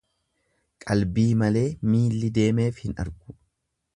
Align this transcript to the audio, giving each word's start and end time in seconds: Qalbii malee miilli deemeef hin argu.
Qalbii 0.85 1.25
malee 1.41 1.63
miilli 1.91 2.33
deemeef 2.39 2.83
hin 2.87 2.99
argu. 3.07 3.37